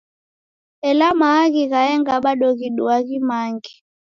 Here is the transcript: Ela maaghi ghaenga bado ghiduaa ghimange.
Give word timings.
Ela 0.89 1.07
maaghi 1.19 1.63
ghaenga 1.71 2.15
bado 2.25 2.47
ghiduaa 2.59 3.01
ghimange. 3.07 3.73